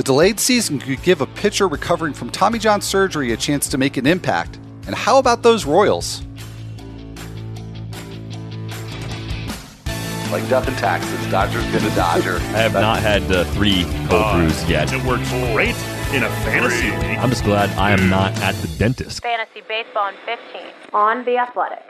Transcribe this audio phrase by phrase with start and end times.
[0.00, 3.76] The delayed season could give a pitcher recovering from Tommy John surgery a chance to
[3.76, 4.58] make an impact.
[4.86, 6.22] And how about those Royals?
[10.32, 12.36] Like death and taxes, Dodger's gonna Dodger.
[12.56, 14.90] I have not had uh, three cold Uh, brews yet.
[14.90, 15.76] It works great
[16.14, 17.18] in a fantasy league.
[17.18, 19.20] I'm just glad I am not at the dentist.
[19.20, 20.62] Fantasy Baseball in 15
[20.94, 21.89] on The Athletic.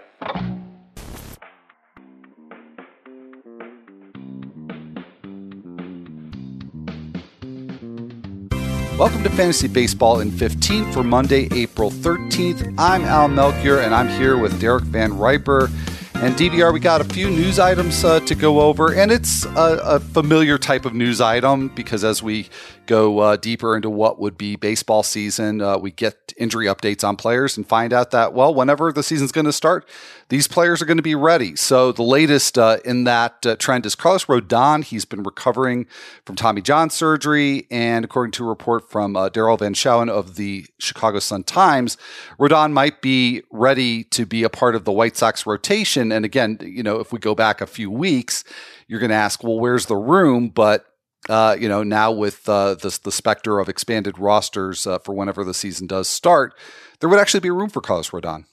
[9.00, 12.74] Welcome to Fantasy Baseball in 15 for Monday, April 13th.
[12.76, 15.70] I'm Al Melchior, and I'm here with Derek Van Riper.
[16.16, 19.80] And DVR, we got a few news items uh, to go over, and it's a,
[19.82, 22.50] a familiar type of news item because as we
[22.90, 27.14] go uh, deeper into what would be baseball season, uh, we get injury updates on
[27.14, 29.88] players and find out that, well, whenever the season's going to start,
[30.28, 31.54] these players are going to be ready.
[31.54, 34.82] So the latest uh, in that uh, trend is Carlos Rodon.
[34.82, 35.86] He's been recovering
[36.26, 40.34] from Tommy John surgery, and according to a report from uh, Daryl Van Schouwen of
[40.34, 41.96] the Chicago Sun Times,
[42.40, 46.10] Rodon might be ready to be a part of the White Sox rotation.
[46.10, 48.42] And again, you know, if we go back a few weeks,
[48.88, 50.48] you're going to ask, well, where's the room?
[50.48, 50.89] But
[51.28, 55.44] uh, you know, now with uh, the, the specter of expanded rosters uh, for whenever
[55.44, 56.54] the season does start,
[57.00, 58.44] there would actually be room for Carlos Rodon.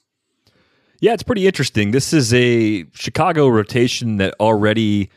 [1.00, 1.92] Yeah, it's pretty interesting.
[1.92, 5.10] This is a Chicago rotation that already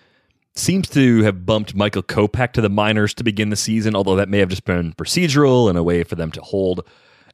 [0.56, 4.30] seems to have bumped Michael Kopech to the minors to begin the season, although that
[4.30, 6.88] may have just been procedural and a way for them to hold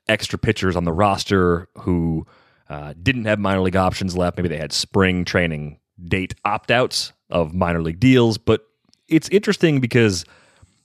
[0.08, 2.26] extra pitchers on the roster who
[2.70, 4.38] uh, didn't have minor league options left.
[4.38, 8.38] Maybe they had spring training date opt outs of minor league deals.
[8.38, 8.66] But
[9.08, 10.26] it's interesting because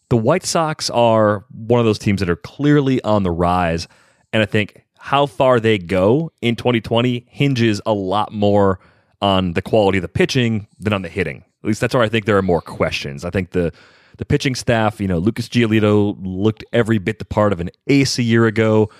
[0.08, 3.88] the White Sox are one of those teams that are clearly on the rise.
[4.32, 8.78] And I think how far they go in 2020 hinges a lot more
[9.20, 11.44] on the quality of the pitching than on the hitting.
[11.62, 13.24] At least that's where I think there are more questions.
[13.24, 13.72] I think the
[14.18, 18.18] the pitching staff, you know, Lucas Giolito looked every bit the part of an ace
[18.18, 18.90] a year ago.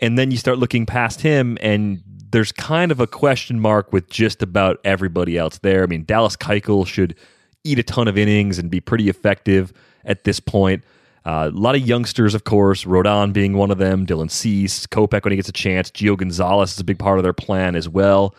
[0.00, 4.08] And then you start looking past him, and there's kind of a question mark with
[4.10, 5.82] just about everybody else there.
[5.82, 7.16] I mean, Dallas Keuchel should
[7.64, 9.72] eat a ton of innings and be pretty effective
[10.04, 10.84] at this point.
[11.24, 15.24] Uh, a lot of youngsters, of course, Rodon being one of them, Dylan Cease, Kopech
[15.24, 17.88] when he gets a chance, Gio Gonzalez is a big part of their plan as
[17.88, 18.34] well.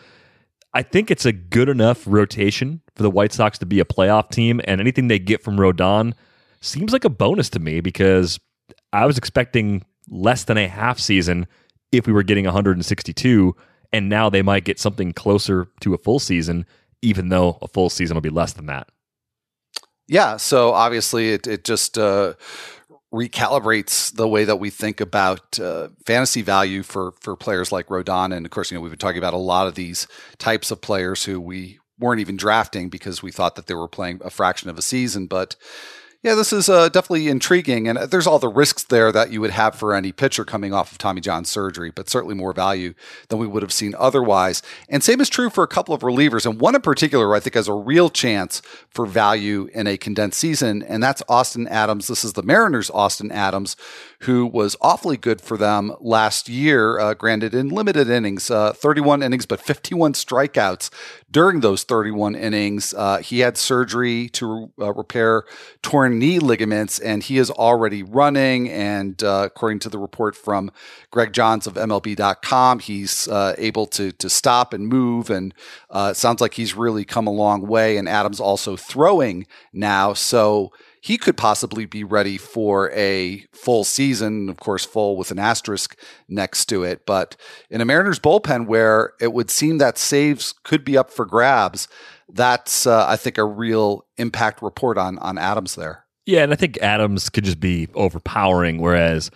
[0.73, 4.29] I think it's a good enough rotation for the White Sox to be a playoff
[4.29, 6.13] team, and anything they get from Rodon
[6.61, 8.39] seems like a bonus to me because
[8.93, 11.47] I was expecting less than a half season
[11.91, 13.55] if we were getting 162,
[13.91, 16.65] and now they might get something closer to a full season,
[17.01, 18.89] even though a full season will be less than that.
[20.09, 22.33] Yeah, so obviously it it just uh,
[23.13, 28.35] recalibrates the way that we think about uh, fantasy value for for players like Rodon,
[28.35, 30.07] and of course, you know we've been talking about a lot of these
[30.39, 34.19] types of players who we weren't even drafting because we thought that they were playing
[34.25, 35.55] a fraction of a season, but.
[36.21, 39.51] Yeah, this is uh, definitely intriguing, and there's all the risks there that you would
[39.51, 42.93] have for any pitcher coming off of Tommy John surgery, but certainly more value
[43.29, 44.61] than we would have seen otherwise.
[44.89, 47.53] And same is true for a couple of relievers, and one in particular I think
[47.53, 52.07] has a real chance for value in a condensed season, and that's Austin Adams.
[52.07, 53.77] This is the Mariners' Austin Adams,
[54.23, 59.23] who was awfully good for them last year, uh, granted in limited innings, uh, 31
[59.23, 60.89] innings, but 51 strikeouts
[61.31, 62.93] during those 31 innings.
[62.93, 65.45] Uh, he had surgery to uh, repair
[65.81, 68.69] torn knee ligaments, and he is already running.
[68.69, 70.71] And uh, according to the report from
[71.11, 75.53] Greg Johns of MLB.com, he's uh, able to to stop and move, and
[75.89, 77.97] uh, it sounds like he's really come a long way.
[77.97, 80.71] And Adams also throwing now, so
[81.01, 85.97] he could possibly be ready for a full season, of course, full with an asterisk
[86.27, 87.05] next to it.
[87.05, 87.37] But
[87.69, 91.87] in a Mariners bullpen where it would seem that saves could be up for grabs,
[92.33, 96.05] that's, uh, I think, a real impact report on, on Adams there.
[96.25, 99.31] Yeah, and I think Adams could just be overpowering, whereas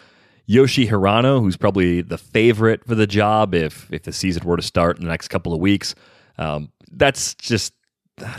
[0.45, 4.63] Yoshi Hirano, who's probably the favorite for the job if if the season were to
[4.63, 5.95] start in the next couple of weeks,
[6.37, 7.73] um, that's just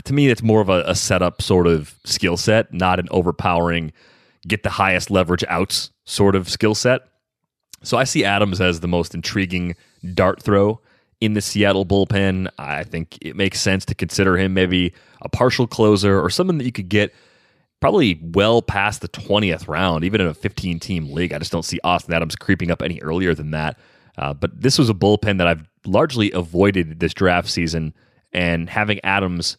[0.05, 3.91] to me, it's more of a, a setup sort of skill set, not an overpowering,
[4.47, 7.01] get the highest leverage outs sort of skill set.
[7.83, 9.75] So I see Adams as the most intriguing
[10.13, 10.79] dart throw
[11.21, 12.49] in the Seattle bullpen.
[12.57, 16.65] I think it makes sense to consider him maybe a partial closer or someone that
[16.65, 17.13] you could get
[17.79, 21.33] probably well past the 20th round, even in a 15 team league.
[21.33, 23.77] I just don't see Austin Adams creeping up any earlier than that.
[24.17, 27.93] Uh, but this was a bullpen that I've largely avoided this draft season,
[28.31, 29.57] and having Adams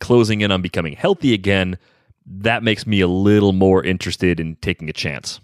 [0.00, 1.78] closing in on becoming healthy again,
[2.26, 5.40] that makes me a little more interested in taking a chance.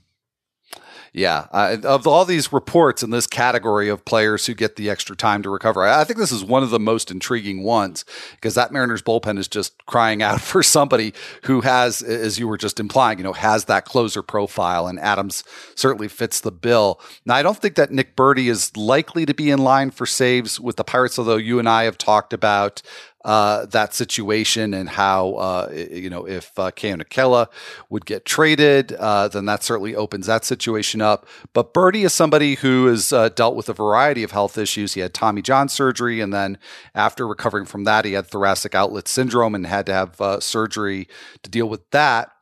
[1.14, 5.42] Yeah, of all these reports in this category of players who get the extra time
[5.42, 9.02] to recover, I think this is one of the most intriguing ones because that Mariners
[9.02, 11.12] bullpen is just crying out for somebody
[11.42, 15.44] who has, as you were just implying, you know, has that closer profile, and Adams
[15.74, 16.98] certainly fits the bill.
[17.26, 20.58] Now, I don't think that Nick Burdi is likely to be in line for saves
[20.58, 22.80] with the Pirates, although you and I have talked about
[23.24, 27.48] uh, that situation and how uh, you know if uh, Keone
[27.88, 31.26] would get traded, uh, then that certainly opens that situation up.
[31.52, 34.94] But Burdi is somebody who has uh, dealt with a variety of health issues.
[34.94, 36.58] He had Tommy John surgery, and then
[36.94, 41.08] after recovering from that, he had thoracic outlet syndrome and had to have uh, surgery
[41.42, 42.32] to deal with that.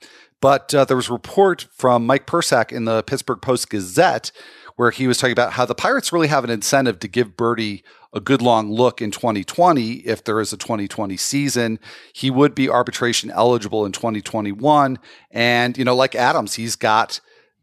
[0.40, 4.32] But there was a report from Mike Persak in the Pittsburgh Post Gazette
[4.80, 7.82] where he was talking about how the Pirates really have an incentive to give Burdi
[8.12, 11.78] a good long look in 2020 if there is a 2020 season.
[12.12, 14.98] He would be arbitration eligible in 2021.
[15.30, 17.20] And, you know, like Adams, he's got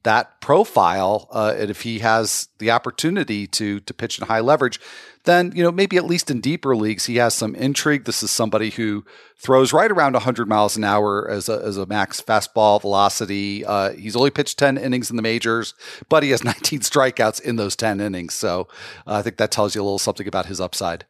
[0.08, 1.28] that profile.
[1.32, 4.80] Uh, and if he has the opportunity to to pitch in high leverage,
[5.26, 8.06] then you know maybe at least in deeper leagues he has some intrigue.
[8.06, 9.04] This is somebody who
[9.38, 13.66] throws right around 100 miles an hour as a, as a max fastball velocity.
[13.66, 15.74] Uh, he's only pitched 10 innings in the majors,
[16.08, 18.34] but he has 19 strikeouts in those 10 innings.
[18.34, 18.70] So
[19.06, 21.06] uh, I think that tells you a little something about his upside.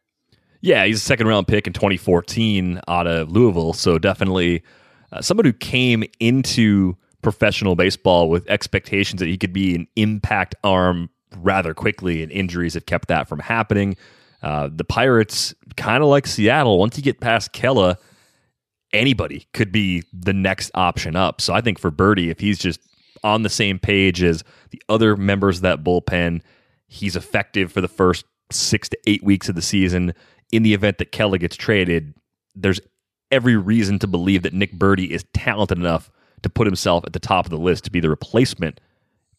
[0.60, 3.74] Yeah, he's a second round pick in 2014 out of Louisville.
[3.74, 4.64] So definitely
[5.12, 6.96] uh, someone who came into
[7.30, 12.72] professional baseball with expectations that he could be an impact arm rather quickly, and injuries
[12.72, 13.96] have kept that from happening.
[14.42, 17.96] Uh, the Pirates, kind of like Seattle, once you get past Kela,
[18.94, 21.42] anybody could be the next option up.
[21.42, 22.80] So I think for Burdi, if he's just
[23.22, 26.40] on the same page as the other members of that bullpen,
[26.86, 30.14] he's effective for the first six to eight weeks of the season.
[30.50, 32.14] In the event that Kela gets traded,
[32.54, 32.80] there's
[33.30, 36.10] every reason to believe that Nick Burdi is talented enough
[36.42, 38.80] to put himself at the top of the list to be the replacement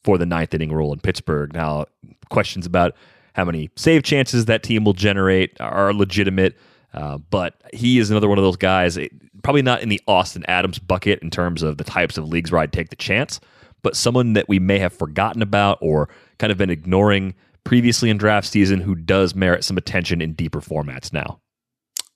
[0.03, 1.53] for the ninth inning role in Pittsburgh.
[1.53, 1.85] Now,
[2.29, 2.95] questions about
[3.33, 6.57] how many save chances that team will generate are legitimate,
[6.93, 9.07] uh, but he is another one of those guys, eh,
[9.43, 12.61] probably not in the Austin Adams bucket in terms of the types of leagues where
[12.61, 13.39] I'd take the chance,
[13.81, 18.17] but someone that we may have forgotten about or kind of been ignoring previously in
[18.17, 21.39] draft season who does merit some attention in deeper formats now.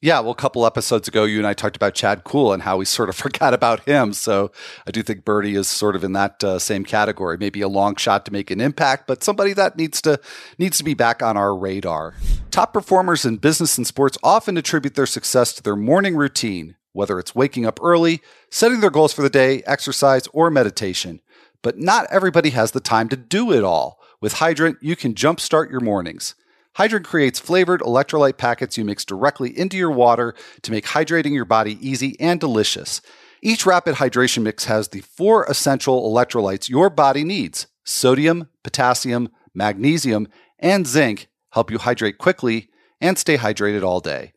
[0.03, 2.75] Yeah, well, a couple episodes ago, you and I talked about Chad Kuhl and how
[2.75, 4.11] we sort of forgot about him.
[4.11, 4.51] So
[4.85, 7.37] I do think Burdi is sort of in that uh, same category.
[7.37, 10.19] Maybe a long shot to make an impact, but somebody that needs to
[10.57, 12.15] needs to be back on our radar.
[12.51, 17.17] Top performers in business and sports often attribute their success to their morning routine, whether
[17.17, 21.21] it's waking up early, setting their goals for the day, exercise, or meditation.
[21.61, 24.01] But not everybody has the time to do it all.
[24.19, 26.35] With Hydrant, you can jumpstart your mornings.
[26.75, 30.33] Hydrant creates flavored electrolyte packets you mix directly into your water
[30.63, 33.01] to make hydrating your body easy and delicious.
[33.41, 40.27] Each rapid hydration mix has the four essential electrolytes your body needs sodium, potassium, magnesium,
[40.57, 44.31] and zinc help you hydrate quickly and stay hydrated all day.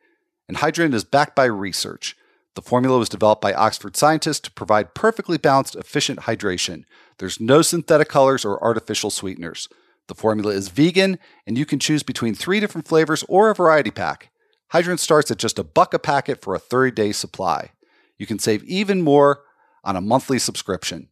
[0.49, 2.17] And Hydrant is backed by research.
[2.55, 6.85] The formula was developed by Oxford scientists to provide perfectly balanced, efficient hydration.
[7.19, 9.69] There's no synthetic colors or artificial sweeteners.
[10.09, 13.91] The formula is vegan, and you can choose between three different flavors or a variety
[13.91, 14.31] pack.
[14.71, 17.73] Hydrant starts at just a buck a packet for a 30 day supply.
[18.19, 19.43] You can save even more
[19.85, 21.09] on a monthly subscription.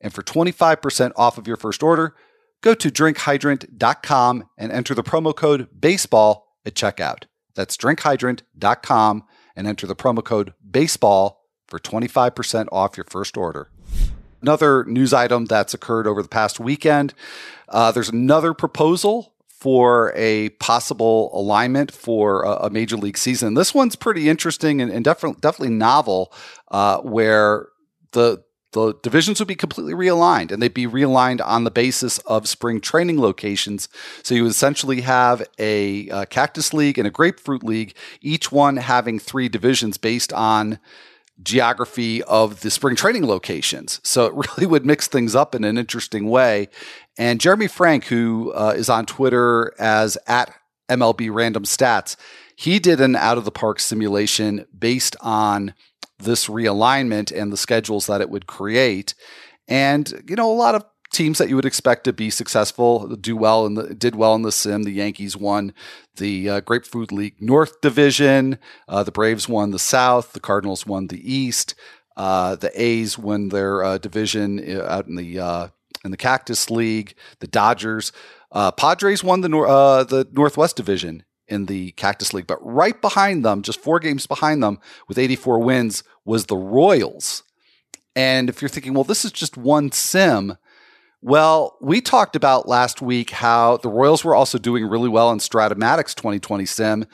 [0.00, 2.14] And for 25% off of your first order,
[2.60, 7.24] go to drinkhydrant.com and enter the promo code BASEBALL at checkout.
[7.54, 13.70] That's drinkhydrant.com and enter the promo code BASEBALL for 25% off your first order.
[14.42, 17.14] Another news item that's occurred over the past weekend
[17.68, 23.54] uh, there's another proposal for a possible alignment for a, a, major league season.
[23.54, 26.32] This one's pretty interesting and, and definitely definitely novel,
[26.70, 27.68] uh, where
[28.12, 32.46] the the divisions would be completely realigned and they'd be realigned on the basis of
[32.46, 33.88] spring training locations.
[34.22, 38.76] So you would essentially have a, a cactus league and a grapefruit league, each one
[38.76, 40.78] having three divisions based on
[41.42, 44.00] geography of the spring training locations.
[44.02, 46.68] So it really would mix things up in an interesting way.
[47.18, 50.52] And Jeremy Frank, who uh, is on Twitter as at
[50.88, 52.16] MLB Random Stats,
[52.56, 55.74] he did an out of the park simulation based on
[56.18, 59.14] this realignment and the schedules that it would create.
[59.68, 60.84] And, you know, a lot of
[61.16, 64.52] teams that you would expect to be successful do well and did well in the
[64.52, 64.82] sim.
[64.82, 65.72] The Yankees won
[66.16, 68.58] the uh, Grapefruit League North Division.
[68.86, 70.32] Uh, the Braves won the South.
[70.32, 71.74] The Cardinals won the East.
[72.16, 75.68] Uh, the A's won their uh, division uh, out in the uh,
[76.04, 77.14] in the Cactus League.
[77.40, 78.12] The Dodgers,
[78.76, 79.66] Padres won the nor-
[80.04, 84.62] the Northwest Division in the Cactus League, but right behind them, just four games behind
[84.62, 87.44] them, with 84 wins, was the Royals.
[88.16, 90.56] And if you're thinking, well, this is just one sim,
[91.22, 95.38] Well, we talked about last week how the Royals were also doing really well in
[95.38, 97.06] Strat-O-Matic's 2020 sim.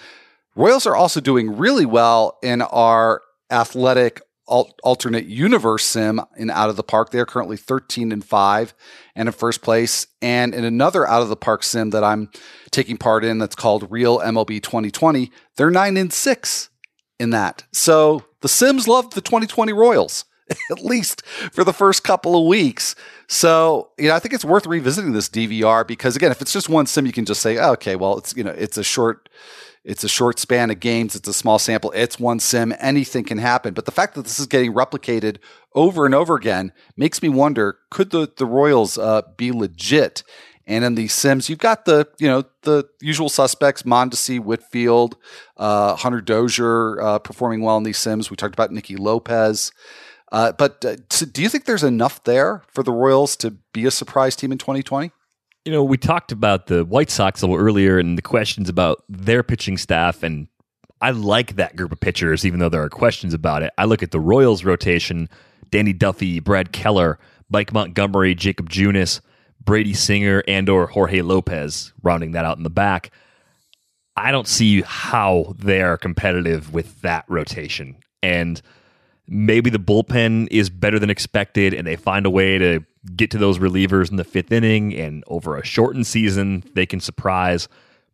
[0.54, 6.76] Royals are also doing really well in our athletic alternate universe sim in Out of
[6.76, 7.10] the Park.
[7.10, 8.74] They're currently 13 and 5
[9.14, 10.06] and in first place.
[10.20, 12.28] And in another Out of the Park sim that I'm
[12.70, 16.70] taking part in that's called Real MLB 2020, they're 9 and 6
[17.18, 17.64] in that.
[17.72, 20.24] So the Sims love the 2020 Royals.
[20.70, 22.94] At least for the first couple of weeks.
[23.26, 26.68] So, you know, I think it's worth revisiting this DVR because again, if it's just
[26.68, 29.28] one sim, you can just say, oh, okay, well, it's, you know, it's a short,
[29.84, 31.16] it's a short span of games.
[31.16, 31.90] It's a small sample.
[31.92, 32.74] It's one sim.
[32.78, 33.74] Anything can happen.
[33.74, 35.38] But the fact that this is getting replicated
[35.74, 40.22] over and over again makes me wonder: Could the the Royals uh, be legit?
[40.64, 45.16] And in these sims, you've got the you know the usual suspects: Mondesi, Whitfield,
[45.56, 48.30] uh, Hunter Dozier uh, performing well in these sims.
[48.30, 49.72] We talked about Nicky Lopez.
[50.32, 50.96] Uh, but uh,
[51.30, 54.58] do you think there's enough there for the Royals to be a surprise team in
[54.58, 55.12] 2020?
[55.66, 59.04] You know, we talked about the White Sox a little earlier and the questions about
[59.08, 60.22] their pitching staff.
[60.22, 60.48] And
[61.02, 63.72] I like that group of pitchers, even though there are questions about it.
[63.76, 65.28] I look at the Royals rotation
[65.70, 67.18] Danny Duffy, Brad Keller,
[67.50, 69.20] Mike Montgomery, Jacob Junis,
[69.64, 73.10] Brady Singer, and or Jorge Lopez, rounding that out in the back.
[74.16, 77.96] I don't see how they're competitive with that rotation.
[78.22, 78.60] And
[79.32, 82.84] maybe the bullpen is better than expected and they find a way to
[83.16, 87.00] get to those relievers in the fifth inning and over a shortened season they can
[87.00, 87.66] surprise.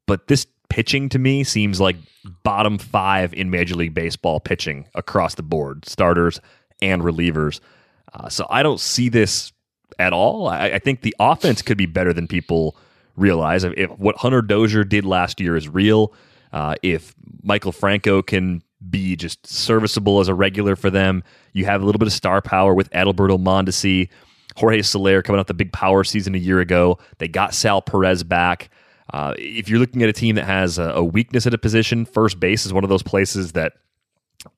[0.06, 1.96] But this pitching to me seems like
[2.44, 6.40] bottom five in major league baseball pitching across the board starters
[6.80, 7.58] and relievers.
[8.14, 9.52] Uh, so i don't see this
[9.98, 10.46] at all.
[10.46, 12.76] I, I, think the offense could be better than people
[13.16, 13.64] realize.
[13.64, 16.14] If, what hunter dozier did last year is real
[16.52, 21.24] uh, if Maikel Franco can be just serviceable as a regular for them.
[21.52, 24.08] You have a little bit of star power with Adalberto Mondesi,
[24.56, 26.98] Jorge Soler coming off the big power season a year ago.
[27.18, 28.70] They got Sal Perez back.
[29.12, 32.04] Uh, if you're looking at a team that has a, a weakness at a position,
[32.04, 33.74] first base is one of those places that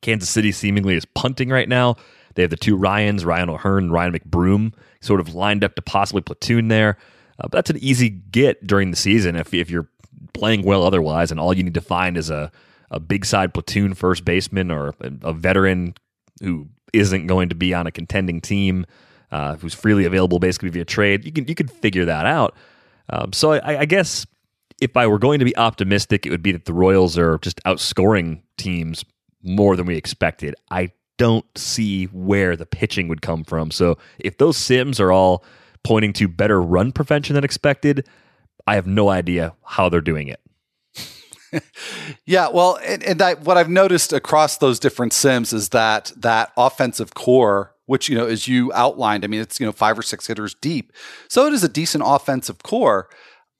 [0.03, 1.97] Kansas City seemingly is punting right now.
[2.35, 6.23] They have the two Ryans, Ryan O'Hearn Ryan McBroom, sort of lined up to possibly
[6.23, 6.97] platoon there.
[7.39, 9.89] Uh, but that's an easy get during the season if, if you're
[10.35, 12.51] playing well otherwise, and all you need to find is a
[12.91, 15.95] a big side platoon first baseman or a, veteran
[16.43, 18.85] who isn't going to be on a contending team,
[19.31, 22.57] uh, who's freely available basically via trade, you can you can figure that out.
[23.11, 24.27] Um, so I, I, guess
[24.81, 27.63] if I were going to be optimistic, it would be that the Royals are just
[27.65, 29.05] outscoring teams
[29.43, 30.55] more than we expected.
[30.71, 33.71] I don't see where the pitching would come from.
[33.71, 35.45] So if those sims are all
[35.83, 38.07] pointing to better run prevention than expected,
[38.67, 40.41] I have no idea how they're doing it.
[42.27, 46.53] Yeah, well, and, and I, what I've noticed across those different sims is that that
[46.57, 50.03] offensive core, which you know, as you outlined, I mean, it's you know five or
[50.03, 50.93] six hitters deep,
[51.29, 53.09] so it is a decent offensive core.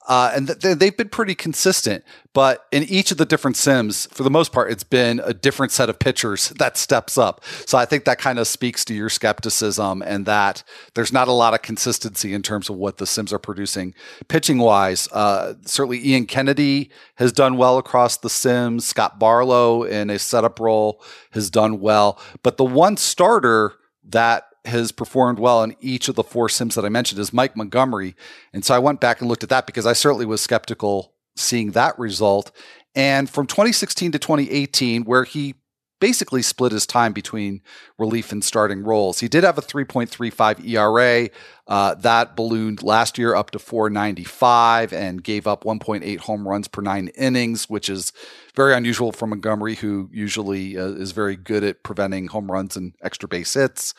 [0.09, 2.05] Uh, and th- they've been pretty consistent.
[2.33, 5.73] But in each of the different sims, for the most part, it's been a different
[5.73, 7.43] set of pitchers that steps up.
[7.67, 10.63] So I think that kind of speaks to your skepticism and that
[10.95, 13.95] there's not a lot of consistency in terms of what the sims are producing
[14.29, 15.09] pitching wise.
[15.13, 18.87] Uh, certainly, Ian Kennedy has done well across the sims.
[18.87, 21.03] Scott Barlow in a setup role
[21.33, 22.19] has done well.
[22.43, 23.75] But the one starter
[24.09, 27.57] that has performed well in each of the four sims that I mentioned is Mike
[27.57, 28.15] Montgomery.
[28.53, 31.71] And so I went back and looked at that because I certainly was skeptical seeing
[31.73, 32.51] that result.
[32.95, 35.55] And from 2016 to 2018, where he
[36.01, 37.61] basically split his time between
[37.99, 39.21] relief and starting roles.
[39.21, 41.29] He did have a 3.35 ERA.
[41.69, 46.83] Uh, that ballooned last year up to 495 and gave up 1.8 home runs per
[46.83, 48.13] nine innings, which is
[48.57, 52.95] very unusual for Montgomery, who usually uh, is very good at preventing home runs and
[53.03, 53.95] extra base hits.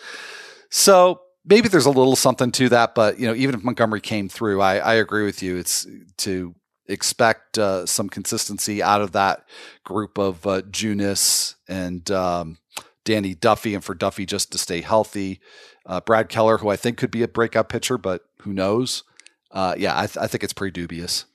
[0.72, 4.30] So maybe there's a little something to that, but you know, even if Montgomery came
[4.30, 5.58] through, I, I agree with you.
[5.58, 5.86] It's
[6.18, 6.56] to
[6.88, 9.46] expect uh, some consistency out of that
[9.84, 12.58] group of uh, Junis and um,
[13.04, 15.40] Danny Duffy, and for Duffy just to stay healthy.
[15.86, 19.04] Uh, Brad Keller, who I think could be a breakout pitcher, but who knows?
[19.52, 21.26] Uh, yeah, I, th- I think it's pretty dubious.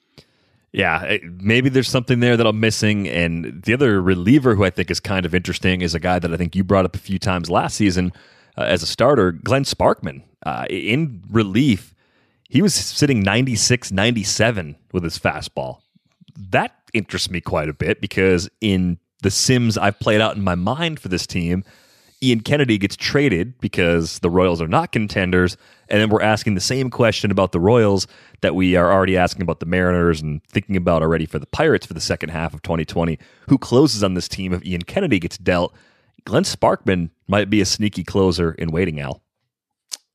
[0.72, 3.08] Yeah, maybe there's something there that I'm missing.
[3.08, 6.32] And the other reliever who I think is kind of interesting is a guy that
[6.32, 8.12] I think you brought up a few times last season,
[8.56, 10.22] uh, as a starter, Glenn Sparkman.
[10.44, 11.94] Uh, in relief,
[12.48, 15.80] he was sitting 96, 97 with his fastball.
[16.36, 20.54] That interests me quite a bit because in the Sims I've played out in my
[20.54, 21.64] mind for this team,
[22.22, 25.56] Ian Kennedy gets traded because the Royals are not contenders.
[25.88, 28.06] And then we're asking the same question about the Royals
[28.40, 31.86] that we are already asking about the Mariners and thinking about already for the Pirates
[31.86, 33.18] for the second half of 2020.
[33.48, 35.74] Who closes on this team if Ian Kennedy gets dealt?
[36.24, 39.22] Glenn Sparkman might be a sneaky closer in waiting, Al.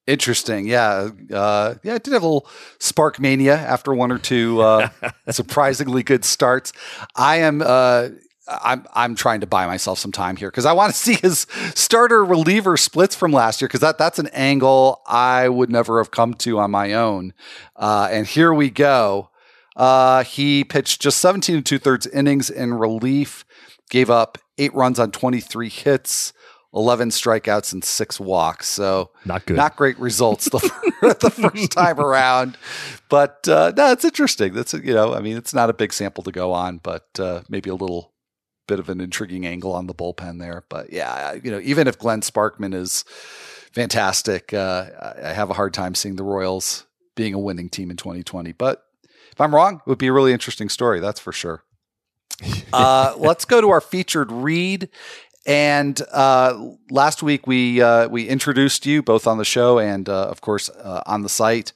[0.08, 0.68] Interesting.
[0.68, 1.10] Yeah.
[1.32, 2.48] Uh, yeah, I did have a little
[2.80, 4.90] spark mania after one or two uh,
[5.30, 6.74] surprisingly good starts.
[7.16, 7.62] I am.
[7.62, 8.10] Uh,
[8.48, 11.46] I'm I'm trying to buy myself some time here because I want to see his
[11.76, 16.12] starter reliever splits from last year because that that's an angle I would never have
[16.12, 17.34] come to on my own.
[17.76, 19.30] Uh, and here we go.
[19.76, 23.46] Uh, he pitched just 17 and two thirds innings in relief,
[23.90, 26.34] gave up eight runs on 23 hits.
[26.74, 28.68] 11 strikeouts and six walks.
[28.70, 29.58] So not good.
[29.58, 30.60] Not great results the,
[31.20, 32.58] the first time around.
[33.10, 34.54] But uh, no, it's interesting.
[34.54, 37.42] That's, you know, I mean, it's not a big sample to go on, but uh,
[37.50, 38.14] maybe a little
[38.68, 40.64] bit of an intriguing angle on the bullpen there.
[40.70, 43.04] But yeah, you know, even if Glenn Sparkman is
[43.74, 46.86] fantastic, uh, I have a hard time seeing the Royals
[47.16, 48.54] being a winning team in 2020.
[48.54, 48.84] But
[49.32, 51.02] if I'm wrong, it would be a really interesting story.
[51.02, 51.64] That's for sure.
[52.74, 54.90] uh, let's go to our featured read.
[55.46, 60.28] And uh, last week we uh, we introduced you both on the show and uh,
[60.28, 61.74] of course uh, on the site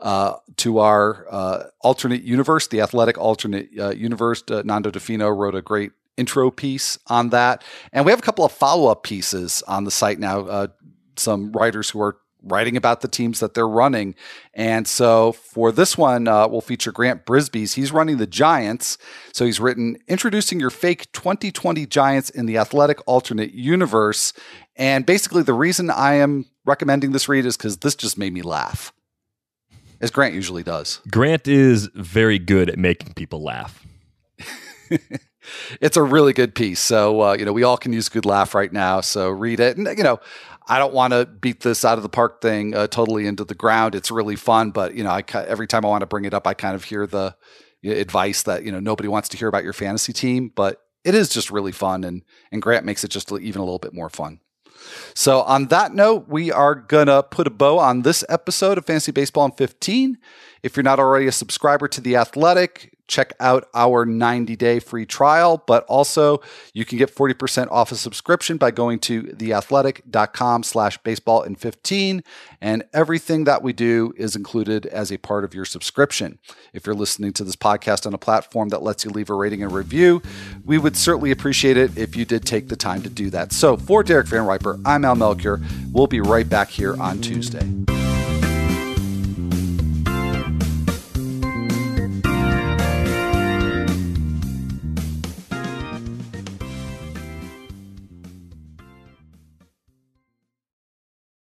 [0.00, 4.42] uh, to our uh, alternate universe, the athletic alternate universe.
[4.48, 8.44] Nando Di Fino wrote a great intro piece on that, and we have a couple
[8.44, 10.68] of follow up pieces on the site now.
[11.16, 14.14] some writers who are writing about the teams that they're running.
[14.52, 17.74] And so for this one, uh, we'll feature Grant Brisbee's.
[17.74, 18.98] He's running the Giants.
[19.32, 24.32] So he's written Introducing Your Fake 2020 Giants in the Athletic Alternate Universe.
[24.76, 28.42] And basically, the reason I am recommending this read is because this just made me
[28.42, 28.92] laugh,
[30.00, 31.00] as Grant usually does.
[31.10, 33.84] Grant is very good at making people laugh.
[35.80, 36.80] it's a really good piece.
[36.80, 39.00] So, uh, you know, we all can use good laugh right now.
[39.00, 39.76] So read it.
[39.76, 40.20] And, you know,
[40.66, 43.54] I don't want to beat this out of the park thing uh, totally into the
[43.54, 43.94] ground.
[43.94, 46.46] It's really fun, but you know, I every time I want to bring it up,
[46.46, 47.36] I kind of hear the
[47.84, 51.28] advice that you know nobody wants to hear about your fantasy team, but it is
[51.28, 54.40] just really fun, and and Grant makes it just even a little bit more fun.
[55.14, 59.12] So on that note, we are gonna put a bow on this episode of Fantasy
[59.12, 60.18] Baseball in 15.
[60.62, 65.06] If you're not already a subscriber to The Athletic, check out our 90 day free
[65.06, 66.40] trial, but also
[66.72, 72.22] you can get 40% off a subscription by going to theathletic.com slash baseball in 15.
[72.60, 76.38] And everything that we do is included as a part of your subscription.
[76.72, 79.62] If you're listening to this podcast on a platform that lets you leave a rating
[79.62, 80.22] and review,
[80.64, 83.52] we would certainly appreciate it if you did take the time to do that.
[83.52, 85.60] So for Derek Van Riper, I'm Al Melchior.
[85.92, 88.03] We'll be right back here on Tuesday.